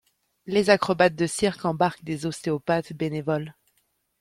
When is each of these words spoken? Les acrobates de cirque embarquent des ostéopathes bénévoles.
Les 0.47 0.71
acrobates 0.71 1.13
de 1.15 1.27
cirque 1.27 1.63
embarquent 1.63 2.03
des 2.03 2.25
ostéopathes 2.25 2.91
bénévoles. 2.93 3.53